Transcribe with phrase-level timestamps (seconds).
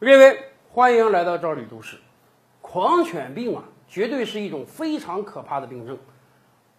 [0.00, 0.38] 各位，
[0.70, 1.96] 欢迎来到赵李都市。
[2.60, 5.98] 狂犬病啊，绝对是一种非常可怕的病症。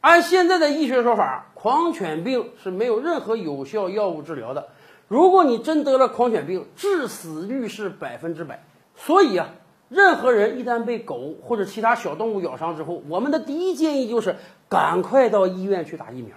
[0.00, 4.68] 按现在的医学说法，狂犬病是没有任何有效药物治疗的。
[5.08, 8.62] 如果你真得了狂犬病，致死率是百分之百。
[8.94, 9.48] 所以啊，
[9.88, 14.36] 任何人一旦被狗或者其他小动物咬伤之后，我们的第一建议就是
[14.68, 16.36] 赶快到医院去打疫苗，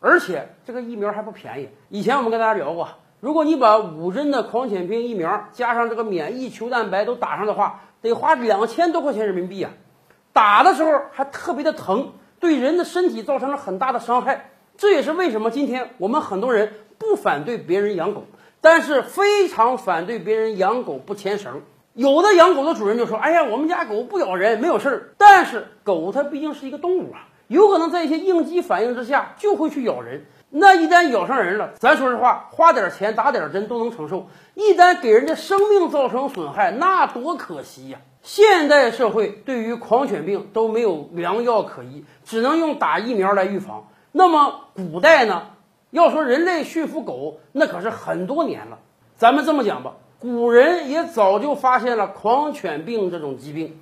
[0.00, 1.68] 而且这个疫苗还不便宜。
[1.90, 2.88] 以前我们跟大家聊过。
[3.22, 9.70] 如果你把五针的狂犬病疫苗加上这个免疫球蛋白都打上的话，得花两千多块钱人民币啊！
[10.32, 14.50] 打的时候还特别的疼，对人的身体造成了很大的伤害。
[14.76, 18.24] 这也是为什么今天我们很多人不反对别人养狗，
[18.60, 21.62] 但是非常反对别人养狗不牵绳。
[21.94, 30.24] 有的养狗的主人就说：“哎呀，我们家狗不咬人，没有事儿。”但是狗它毕竟是一个动物啊，有可能在一些应激反应之下就会去咬人。
[30.54, 34.26] 那一旦咬上人了，咱说实话，花点钱打点针都能承受。
[34.54, 37.98] 一旦给人家生命造成损害，那多可惜呀！
[38.20, 43.88] 现代社会对于狂犬病都没有良药可医，只能用打疫苗来预防。
[44.12, 45.44] 那么古代呢？
[45.90, 48.78] 要说人类驯服狗，那可是很多年了。
[49.16, 53.80] 咱们这么讲吧，古人也早就发现了狂犬病这种疾病。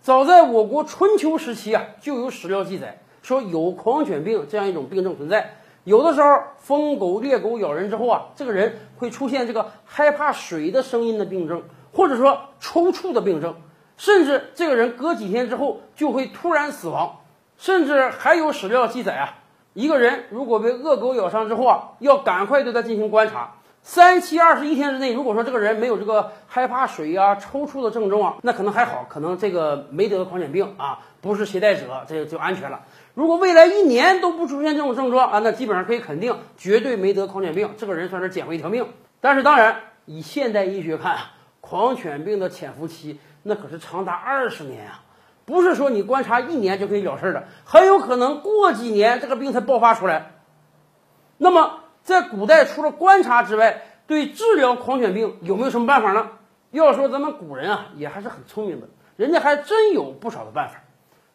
[0.00, 5.54] 早在我国春秋时期啊，就有史料记载说有狂犬病这样一种病症存在。
[5.88, 11.62] 有的时候，疯狗、猎狗咬人之后啊，这个人会出现这个害怕水的声音的病症，
[11.94, 13.54] 或者说抽搐的病症，
[13.96, 17.20] 甚至这个人隔几天之后就会突然死亡。
[17.56, 19.38] 甚至还有史料记载啊，
[19.72, 32.80] 一个人如果被恶狗咬伤之后啊，要赶快对他进行观察，三七二十一天之内，如果说这个人没有这个害怕水啊、抽搐的症状啊，那可能还好，可能这个没得狂犬病啊，不是携带者，这就安全了。
[33.14, 38.86] 如果未来一年都不出现这种症状啊，那基本上可以肯定，绝对没得狂犬病，这个人算是捡回一条命。
[39.20, 41.16] 但是当然，以现代医学看，
[41.60, 45.00] 狂犬病的潜伏期那可是长达二十年啊，
[45.46, 50.32] 不是说你观察一年就可以了事的，很有可能过几年这个病才爆发出来。
[51.38, 56.30] 那么在古代，除了观察之外，对治疗狂犬病有没有什么办法呢？
[56.70, 60.76] 要说咱们古人啊，也还是很聪明的，人家还真有不少的办法。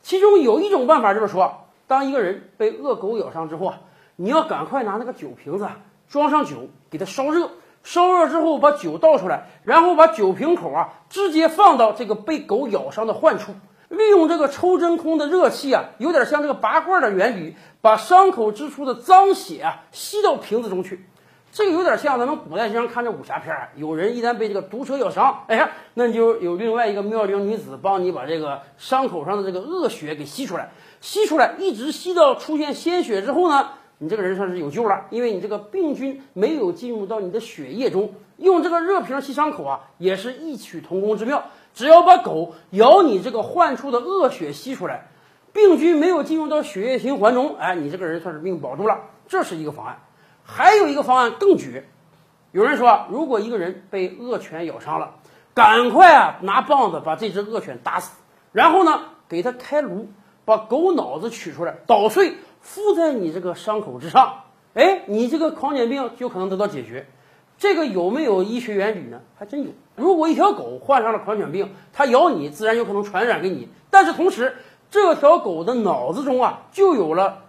[0.00, 1.66] 其中有一种办法就是说。
[1.88, 3.80] 当一个人被恶狗咬伤之后啊，
[4.14, 5.68] 你要赶快拿那个酒瓶子
[6.06, 7.50] 装上酒，给它烧热，
[7.82, 13.54] 烧热之后把酒倒出来，然后把酒瓶口啊直接放到这个被狗咬伤的患处，
[13.90, 21.04] 利用这个抽真空的热气啊，有点像这个拔罐的原理，把伤口之处的脏血啊吸到瓶子中去。
[21.52, 30.70] 这个有点像咱们古代经常看这武侠片儿，有人一旦被这个毒蛇咬伤，哎呀，那就有另外一个妙龄女子帮你把这个伤口上的这个恶血给吸出来，
[31.00, 38.14] 吸出来，一直吸到出现鲜血之后呢，你这个人算是有救了，因为你这个病菌没有进入到你的血液中。
[38.36, 41.44] 用这个热瓶吸伤口啊，也是异曲同工之妙。
[41.74, 45.08] 只要把狗咬你这个患处的恶血吸出来，
[45.52, 49.00] 病菌没有进入到血液循环中，哎，你这个人算是命保住了。
[49.28, 49.98] 这是一个方案。
[50.44, 51.88] 还有一个方案更绝，
[52.50, 55.14] 有人说，如果一个人被恶犬咬伤了，
[55.54, 58.10] 赶快啊拿棒子把这只恶犬打死，
[58.50, 60.08] 然后呢给它开颅，
[60.44, 64.42] 把狗脑子取出来捣碎敷在你这个伤口之上，
[64.74, 67.06] 哎，你这个狂犬病就可能得到解决。
[67.60, 69.20] 这个有没有医学原理呢？
[69.38, 69.68] 还真有。
[69.94, 74.56] 如果一条狗患上了狂犬病，它咬你，自然有可能传染给你，但是同时
[74.90, 77.42] 这条狗的脑子中啊就有了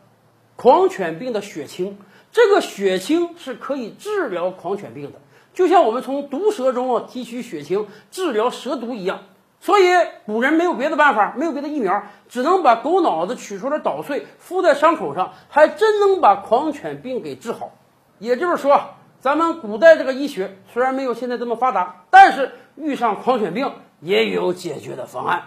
[0.57, 1.97] 狂犬病的血清。
[2.33, 5.19] 这个血清是可以治疗狂犬病的，
[5.53, 9.21] 就像我们从毒蛇中啊提取血清治疗蛇毒一样。
[9.61, 9.83] 所以
[10.25, 17.71] 古人没有别的办法，没有别的疫苗，只能把狗脑子取出来捣碎敷在伤口上，还真能把狂犬病给治好。
[18.19, 18.81] 也就是说，
[19.21, 25.43] 咱们古代这个医学虽然没有现在这么发达，但是遇上狂犬病也有解决的方案。